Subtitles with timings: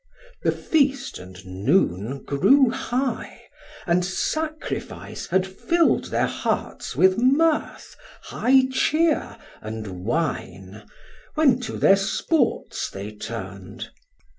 [0.41, 3.39] The Feast and noon grew high,
[3.85, 10.87] and Sacrifice Had fill'd thir hearts with mirth, high chear, & wine,
[11.35, 13.91] When to thir sports they turn'd.